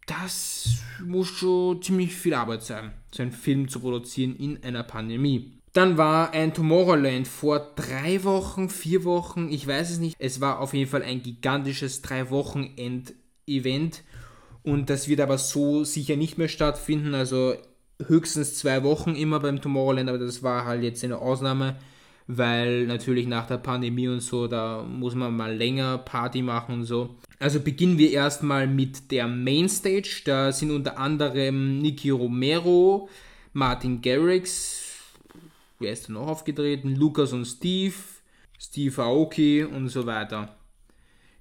[0.07, 5.56] das muss schon ziemlich viel Arbeit sein, so einen Film zu produzieren in einer Pandemie.
[5.77, 10.17] Dann war ein Tomorrowland vor drei Wochen, vier Wochen, ich weiß es nicht.
[10.19, 14.03] Es war auf jeden Fall ein gigantisches drei Wochen End-Event
[14.63, 17.15] und das wird aber so sicher nicht mehr stattfinden.
[17.15, 17.57] Also
[18.07, 21.77] höchstens zwei Wochen immer beim Tomorrowland, aber das war halt jetzt eine Ausnahme,
[22.27, 26.85] weil natürlich nach der Pandemie und so, da muss man mal länger Party machen und
[26.85, 27.17] so.
[27.39, 30.23] Also beginnen wir erstmal mit der Mainstage.
[30.25, 33.11] Da sind unter anderem Nicky Romero,
[33.53, 34.86] Martin Garrix,
[35.79, 36.95] wer ist da noch aufgetreten?
[36.97, 37.95] Lukas und Steve,
[38.59, 40.57] Steve Aoki und so weiter.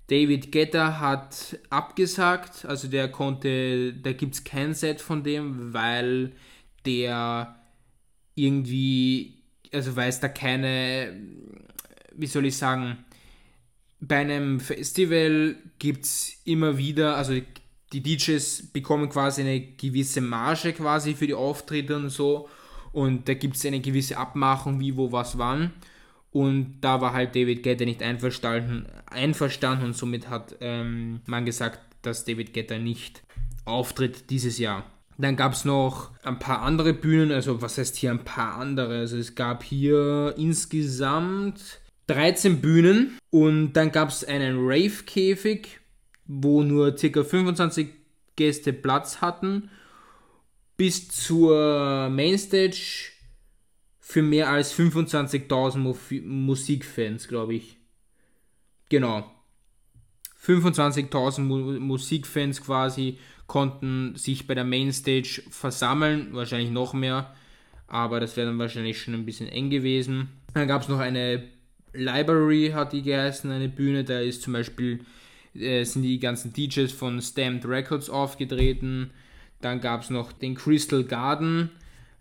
[0.07, 6.33] David Guetta hat abgesagt, also der konnte, da gibt es kein Set von dem, weil
[6.85, 7.59] der
[8.35, 9.41] irgendwie,
[9.73, 11.19] also weil es da keine,
[12.13, 13.03] wie soll ich sagen,
[13.99, 17.33] bei einem Festival gibt es immer wieder, also
[17.91, 22.47] die DJs bekommen quasi eine gewisse Marge quasi für die Auftritte und so
[22.95, 25.73] und da gibt es eine gewisse Abmachung, wie, wo, was, wann.
[26.31, 31.79] Und da war halt David Guetta nicht einverstanden, einverstanden und somit hat ähm, man gesagt,
[32.03, 33.21] dass David Guetta nicht
[33.65, 34.85] auftritt dieses Jahr.
[35.17, 38.99] Dann gab es noch ein paar andere Bühnen, also was heißt hier ein paar andere?
[38.99, 45.79] Also es gab hier insgesamt 13 Bühnen und dann gab es einen Rave-Käfig,
[46.27, 47.23] wo nur ca.
[47.23, 47.89] 25
[48.37, 49.69] Gäste Platz hatten,
[50.77, 53.11] bis zur Mainstage
[53.99, 57.77] für mehr als 25.000 Musikfans, glaube ich.
[58.89, 59.31] Genau.
[60.45, 67.33] 25.000 Mu Musikfans quasi konnten sich bei der Mainstage versammeln, wahrscheinlich noch mehr,
[67.87, 70.29] aber das wäre dann wahrscheinlich schon ein bisschen eng gewesen.
[70.53, 71.43] Dann gab es noch eine
[71.93, 74.99] Library, hat die geheißen, eine Bühne, da ist zum Beispiel,
[75.53, 79.11] äh, sind die ganzen DJs von Stamped Records aufgetreten.
[79.65, 81.71] Dann gab es noch den Crystal Garden,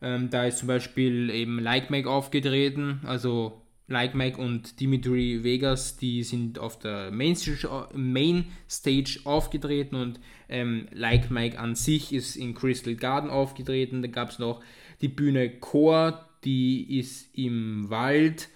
[0.01, 5.99] ähm, da ist zum Beispiel eben Like Mike aufgetreten, also Like Mike und Dimitri Vegas,
[5.99, 12.15] die sind auf der Main Stage, Main Stage aufgetreten und ähm, Like Mike an sich
[12.15, 14.01] ist in Crystal Garden aufgetreten.
[14.01, 14.63] Da gab es noch
[15.03, 18.49] die Bühne Core, die ist im Wald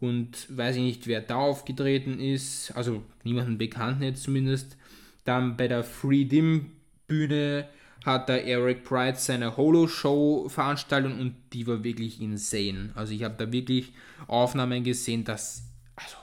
[0.00, 4.76] und weiß ich nicht, wer da aufgetreten ist, also niemanden bekannten jetzt zumindest.
[5.24, 6.72] Dann bei der Freedom
[7.06, 7.68] Bühne
[8.04, 12.90] hat der Eric Pride seine Holo-Show veranstaltet und die war wirklich insane.
[12.94, 13.92] Also ich habe da wirklich
[14.26, 16.16] Aufnahmen gesehen, dass, also,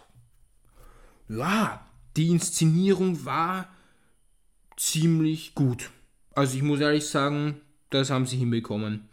[1.29, 1.85] ja,
[2.17, 3.69] die Inszenierung war
[4.75, 5.91] ziemlich gut.
[6.33, 9.09] Also ich muss ehrlich sagen, das haben sie hinbekommen,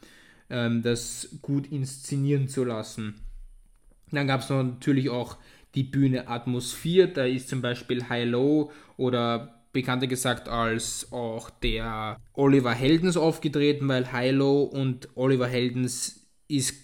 [0.51, 3.21] ähm, das gut inszenieren zu lassen.
[4.11, 5.37] Dann gab es natürlich auch
[5.75, 12.19] die Bühne Atmosphäre, da ist zum Beispiel High Low oder bekannter gesagt als auch der
[12.33, 16.75] Oliver Heldens aufgetreten, weil Hilo und Oliver Heldens ist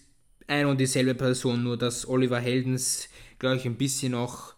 [0.47, 4.55] ein und dieselbe Person, nur dass Oliver Heldens, glaube ich, ein bisschen noch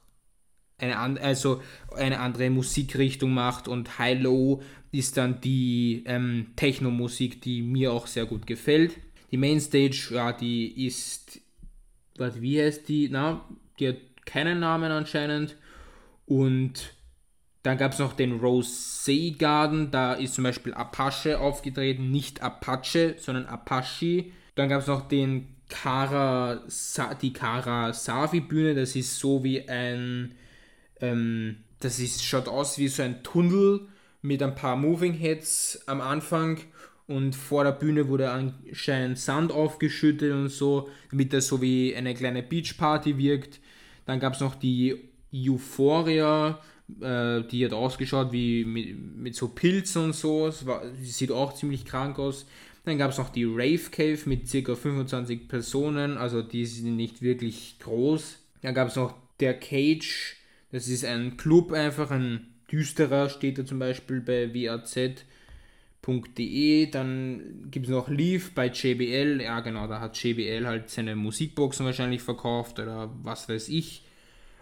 [0.79, 1.63] eine, also
[1.97, 8.27] eine andere Musikrichtung macht und Hilo ist dann die ähm, Techno-Musik, die mir auch sehr
[8.27, 8.99] gut gefällt.
[9.31, 11.41] Die Mainstage, ja, die ist,
[12.17, 13.09] was, wie heißt die?
[13.11, 15.57] Na, die hat keinen Namen anscheinend
[16.27, 16.95] und
[17.65, 23.17] dann gab es noch den Rose Garden, da ist zum Beispiel Apache aufgetreten, nicht Apache,
[23.19, 24.27] sondern Apache.
[24.55, 26.61] Dann gab es noch den Kara,
[27.23, 30.35] die Kara Savi Bühne, das ist so wie ein,
[31.01, 33.89] ähm, das ist, schaut aus wie so ein Tunnel
[34.21, 36.59] mit ein paar Moving Heads am Anfang.
[37.07, 42.15] Und vor der Bühne wurde anscheinend Sand aufgeschüttet und so, damit das so wie eine
[42.15, 43.61] kleine Beachparty wirkt.
[44.05, 46.61] Dann gab es noch die Euphoria,
[47.01, 50.47] äh, die hat ausgeschaut wie mit, mit so Pilzen und so.
[50.47, 52.47] Es war, sieht auch ziemlich krank aus.
[52.85, 54.75] Dann gab es noch die Rave Cave mit ca.
[54.75, 58.39] 25 Personen, also die sind nicht wirklich groß.
[58.61, 60.37] Dann gab es noch der Cage,
[60.71, 65.17] das ist ein Club einfach, ein düsterer, steht da zum Beispiel bei waz.de.
[66.91, 71.87] Dann gibt es noch Leaf bei JBL, ja genau, da hat JBL halt seine Musikboxen
[71.87, 74.03] wahrscheinlich verkauft oder was weiß ich.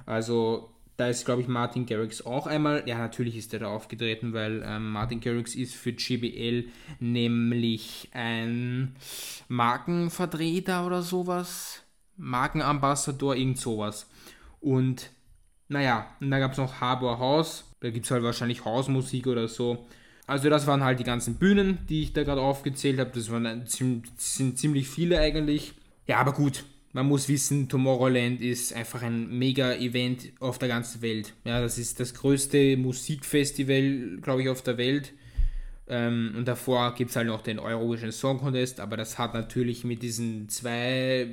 [0.06, 0.71] Also
[1.02, 2.84] da ist, glaube ich, Martin Garrix auch einmal.
[2.86, 6.66] Ja, natürlich ist er da aufgetreten, weil ähm, Martin Garrix ist für GBL
[7.00, 8.94] nämlich ein
[9.48, 11.82] Markenvertreter oder sowas.
[12.16, 14.08] Markenambassador, irgend sowas.
[14.60, 15.10] Und
[15.66, 17.64] naja, und dann gab es noch Harbor House.
[17.80, 19.84] Da gibt es halt wahrscheinlich Hausmusik oder so.
[20.28, 23.10] Also das waren halt die ganzen Bühnen, die ich da gerade aufgezählt habe.
[23.12, 25.74] Das waren, sind ziemlich viele eigentlich.
[26.06, 31.32] Ja, aber gut, man muss wissen, Tomorrowland ist einfach ein Mega-Event auf der ganzen Welt.
[31.44, 35.12] Ja, das ist das größte Musikfestival, glaube ich, auf der Welt.
[35.88, 39.84] Ähm, und davor gibt es halt noch den Eurovision Song Contest, aber das hat natürlich
[39.84, 41.28] mit diesen zwei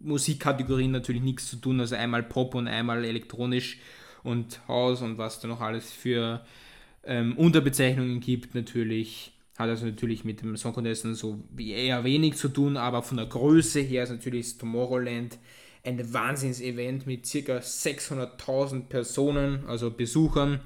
[0.00, 1.80] Musikkategorien natürlich nichts zu tun.
[1.80, 3.78] Also einmal Pop und einmal elektronisch
[4.24, 6.44] und House und was da noch alles für
[7.04, 9.32] ähm, Unterbezeichnungen gibt, natürlich.
[9.58, 13.26] Hat also natürlich mit dem Song Contest so eher wenig zu tun, aber von der
[13.26, 15.38] Größe her ist natürlich Tomorrowland
[15.84, 17.58] ein Wahnsinns-Event mit ca.
[17.58, 20.60] 600.000 Personen, also Besuchern.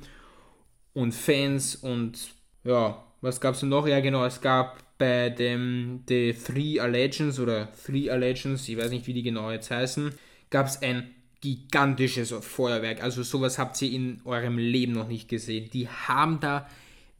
[0.93, 2.31] und Fans und
[2.65, 3.87] ja, was gab es noch?
[3.87, 9.07] Ja, genau, es gab bei dem The Three Allegiance oder Three Allegiance, ich weiß nicht,
[9.07, 10.13] wie die genau jetzt heißen,
[10.51, 13.03] gab es ein gigantisches Feuerwerk.
[13.03, 15.71] Also sowas habt ihr in eurem Leben noch nicht gesehen.
[15.73, 16.69] Die haben da,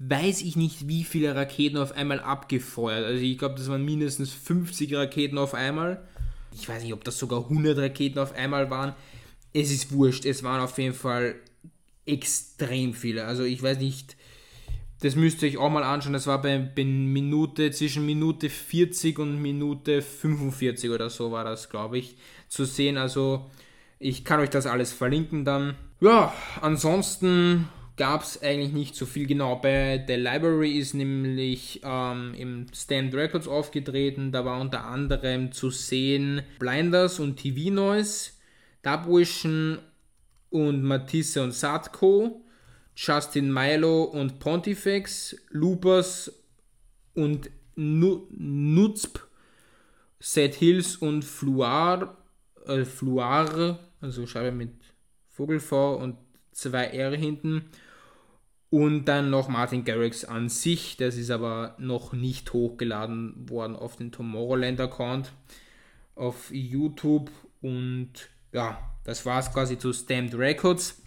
[0.01, 3.05] weiß ich nicht, wie viele Raketen auf einmal abgefeuert.
[3.05, 6.03] Also ich glaube, das waren mindestens 50 Raketen auf einmal.
[6.55, 8.95] Ich weiß nicht, ob das sogar 100 Raketen auf einmal waren.
[9.53, 10.25] Es ist wurscht.
[10.25, 11.35] Es waren auf jeden Fall
[12.07, 13.27] extrem viele.
[13.27, 14.17] Also ich weiß nicht,
[15.01, 16.15] das müsst ihr euch auch mal anschauen.
[16.15, 21.69] Das war bei, bei Minute, zwischen Minute 40 und Minute 45 oder so war das,
[21.69, 22.17] glaube ich,
[22.49, 22.97] zu sehen.
[22.97, 23.51] Also
[23.99, 25.75] ich kann euch das alles verlinken dann.
[26.01, 26.33] Ja,
[26.63, 27.69] ansonsten
[28.01, 29.27] gab es eigentlich nicht so viel.
[29.27, 34.33] Genau, bei The Library ist nämlich ähm, im Stand Records aufgetreten.
[34.33, 38.31] Da war unter anderem zu sehen Blinders und TV Noise,
[38.83, 39.81] Dubvision
[40.49, 42.43] und Matisse und Sadko.
[42.97, 46.33] Justin Milo und Pontifex, Loopers
[47.15, 49.21] und Nutzp,
[50.19, 52.17] Seth Hills und Fluar,
[52.67, 54.73] äh, Fluar, also schreibe mit
[55.29, 56.17] Vogel V und
[56.53, 57.71] zwei R hinten.
[58.71, 63.97] Und dann noch Martin Garrix an sich, das ist aber noch nicht hochgeladen worden auf
[63.97, 65.33] den Tomorrowland-Account
[66.15, 67.31] auf YouTube.
[67.61, 68.11] Und
[68.53, 71.03] ja, das war es quasi zu Stamped Records.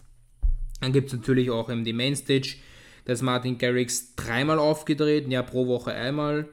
[0.81, 2.57] Dann gibt es natürlich auch eben die Mainstage.
[3.05, 6.49] Da Martin Garrix dreimal aufgedreht, ja pro Woche einmal.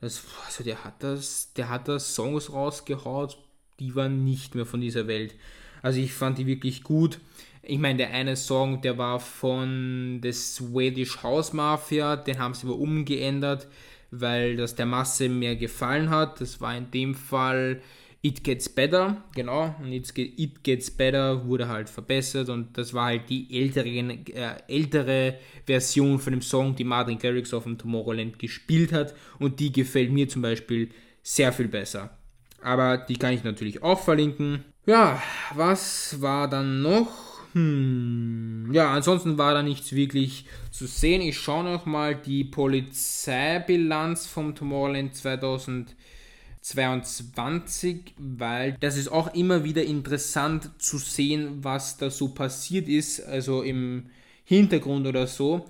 [0.00, 3.38] Das, also der hat das, der hat da Songs rausgehaut,
[3.78, 5.34] die waren nicht mehr von dieser Welt.
[5.82, 7.18] Also ich fand die wirklich gut.
[7.62, 12.66] Ich meine, der eine Song, der war von The Swedish House Mafia, den haben sie
[12.66, 13.68] aber umgeändert,
[14.10, 16.40] weil das der Masse mehr gefallen hat.
[16.40, 17.80] Das war in dem Fall
[18.24, 23.06] It Gets Better, genau, und It, It Gets Better wurde halt verbessert und das war
[23.06, 28.38] halt die ältere, äh, ältere Version von dem Song, die Martin Garrix auf dem Tomorrowland
[28.38, 30.90] gespielt hat und die gefällt mir zum Beispiel
[31.24, 32.16] sehr viel besser.
[32.62, 34.64] Aber die kann ich natürlich auch verlinken.
[34.84, 35.22] Ja,
[35.54, 37.08] was war dann noch?
[37.52, 41.20] Hm, ja, ansonsten war da nichts wirklich zu sehen.
[41.22, 45.94] Ich schaue noch mal die Polizeibilanz vom Tomorrowland 2000.
[46.64, 53.20] 22, weil das ist auch immer wieder interessant zu sehen, was da so passiert ist,
[53.20, 54.04] also im
[54.44, 55.66] Hintergrund oder so,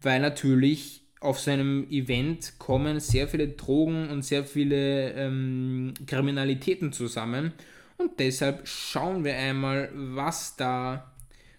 [0.00, 7.52] weil natürlich auf seinem Event kommen sehr viele Drogen und sehr viele ähm, Kriminalitäten zusammen
[8.00, 11.14] und deshalb schauen wir einmal, was da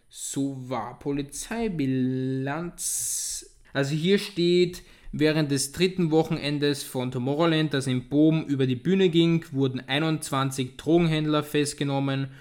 [0.10, 1.00] so war.
[1.00, 3.56] Polizeibilanz.
[3.74, 9.10] Also hier steht Während des dritten Wochenendes von Tomorrowland, das in Boom über die Bühne
[9.10, 12.32] ging, wurden 21 Drogenhändler festgenommen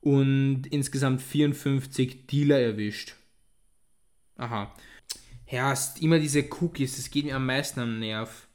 [0.00, 3.16] und insgesamt 54 Dealer erwischt.
[4.36, 4.72] Aha.
[5.50, 8.46] Ja, immer diese Cookies, das geht mir am meisten am Nerv.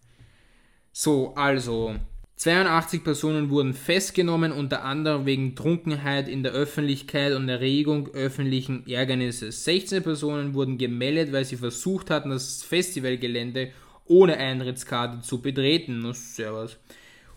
[0.94, 1.98] So, also,
[2.38, 9.64] 82 Personen wurden festgenommen, unter anderem wegen Trunkenheit in der Öffentlichkeit und Erregung öffentlichen Ärgernisses.
[9.64, 13.72] 16 Personen wurden gemeldet, weil sie versucht hatten, das Festivalgelände
[14.06, 16.02] ohne Eintrittskarte zu betreten.
[16.04, 16.78] Na, servus.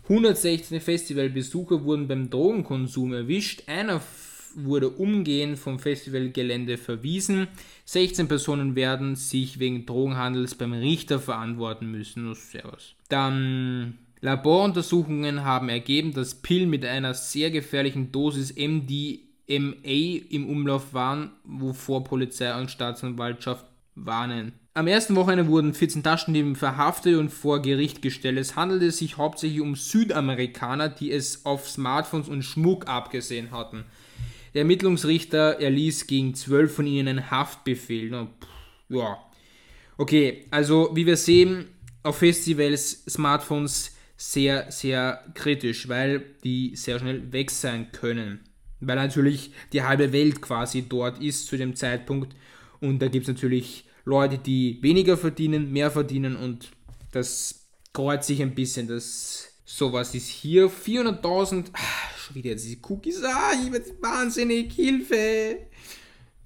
[0.03, 3.63] 116 Festivalbesucher wurden beim Drogenkonsum erwischt.
[3.65, 4.01] Einer
[4.53, 7.47] wurde umgehend vom Festivalgelände verwiesen.
[7.85, 12.27] 16 Personen werden sich wegen Drogenhandels beim Richter verantworten müssen.
[12.27, 12.93] Na, servus.
[13.09, 21.31] Dann Laboruntersuchungen haben ergeben, dass Pillen mit einer sehr gefährlichen Dosis MDMA im Umlauf waren,
[21.43, 24.53] wovor Polizei und Staatsanwaltschaft warnen.
[24.73, 28.37] Am ersten Wochenende wurden 14 Taschendieben verhaftet und vor Gericht gestellt.
[28.37, 33.83] Es handelte sich hauptsächlich um Südamerikaner, die es auf Smartphones und Schmuck abgesehen hatten.
[34.53, 38.27] Der Ermittlungsrichter erließ gegen zwölf von ihnen einen Haftbefehl.
[38.87, 39.17] Ja.
[39.97, 41.67] Okay, also wie wir sehen,
[42.03, 48.41] auf Festivals Smartphones sehr, sehr kritisch, weil die sehr schnell weg sein können.
[48.79, 52.35] Weil natürlich die halbe Welt quasi dort ist zu dem Zeitpunkt.
[52.79, 56.69] Und da gibt es natürlich Leute, die weniger verdienen, mehr verdienen und
[57.11, 58.87] das kreuzt sich ein bisschen.
[58.87, 61.69] Das sowas ist hier 400.000.
[61.73, 61.79] Ah,
[62.15, 63.23] schon wieder diese Cookies.
[63.23, 64.73] Ah, ich werde wahnsinnig.
[64.73, 65.57] Hilfe.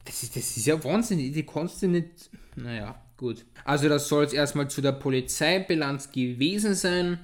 [0.06, 1.34] Das ist, das ist ja wahnsinnig.
[1.34, 2.30] Die kannst du nicht.
[2.56, 3.46] Naja, gut.
[3.66, 7.20] Also, das soll es erstmal zu der Polizeibilanz gewesen sein.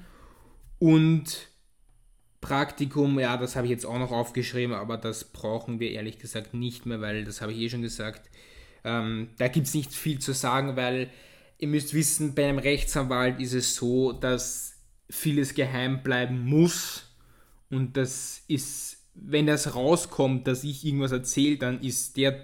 [0.82, 1.48] Und
[2.42, 6.56] Praktikum, ja, das habe ich jetzt auch noch aufgeschrieben, aber das brauchen wir ehrlich gesagt
[6.56, 8.32] nicht mehr, weil das habe ich eh schon gesagt.
[8.84, 11.12] Ähm, da gibt es nicht viel zu sagen, weil
[11.60, 14.74] ihr müsst wissen, bei einem Rechtsanwalt ist es so, dass
[15.08, 17.14] vieles geheim bleiben muss.
[17.70, 22.44] Und das ist, wenn das rauskommt, dass ich irgendwas erzähle, dann ist der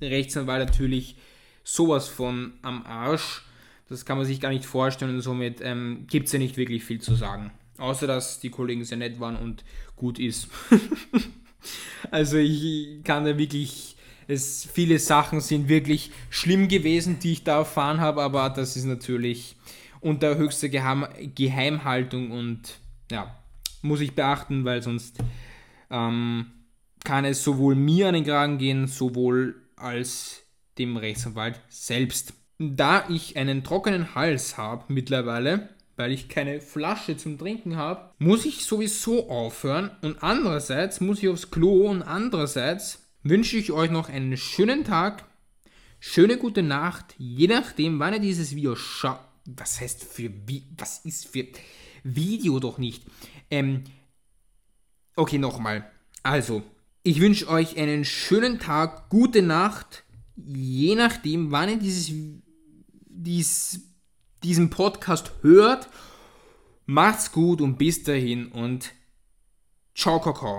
[0.00, 1.16] Rechtsanwalt natürlich
[1.64, 3.42] sowas von am Arsch.
[3.90, 6.84] Das kann man sich gar nicht vorstellen und somit ähm, gibt es ja nicht wirklich
[6.84, 7.50] viel zu sagen.
[7.76, 9.64] Außer dass die Kollegen sehr nett waren und
[9.96, 10.48] gut ist.
[12.10, 13.96] also ich kann da wirklich,
[14.28, 18.84] es, viele Sachen sind wirklich schlimm gewesen, die ich da erfahren habe, aber das ist
[18.84, 19.56] natürlich
[20.00, 22.78] unter höchster Geheim Geheimhaltung und
[23.10, 23.36] ja,
[23.82, 25.18] muss ich beachten, weil sonst
[25.90, 26.46] ähm,
[27.02, 30.42] kann es sowohl mir an den Kragen gehen, sowohl als
[30.78, 32.34] dem Rechtsanwalt selbst.
[32.62, 38.44] Da ich einen trockenen Hals habe mittlerweile, weil ich keine Flasche zum Trinken habe, muss
[38.44, 44.10] ich sowieso aufhören und andererseits muss ich aufs Klo und andererseits wünsche ich euch noch
[44.10, 45.24] einen schönen Tag,
[46.00, 49.20] schöne gute Nacht, je nachdem, wann ihr dieses Video schaut.
[49.46, 50.66] Was heißt für wie?
[50.76, 51.46] Was ist für
[52.04, 53.04] Video doch nicht?
[53.50, 53.84] Ähm,
[55.16, 55.90] okay, nochmal.
[56.22, 56.62] Also,
[57.04, 60.04] ich wünsche euch einen schönen Tag, gute Nacht,
[60.36, 62.12] je nachdem, wann ihr dieses,
[63.22, 63.80] dies,
[64.42, 65.88] diesen Podcast hört.
[66.86, 68.92] Macht's gut und bis dahin und
[69.94, 70.58] ciao, Kakao.